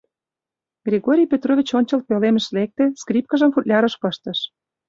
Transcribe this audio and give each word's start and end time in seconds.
Григорий 0.87 1.31
Петрович 1.33 1.69
ончыл 1.77 1.99
пӧлемыш 2.07 2.45
лекте, 2.55 2.85
скрипкажым 3.01 3.49
футлярыш 3.55 3.95
пыштыш. 4.01 4.39